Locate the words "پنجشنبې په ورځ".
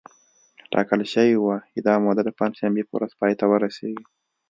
2.39-3.11